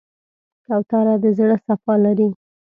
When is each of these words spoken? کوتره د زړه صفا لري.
کوتره 0.65 1.15
د 1.23 1.25
زړه 1.37 1.55
صفا 1.65 1.93
لري. 2.05 2.29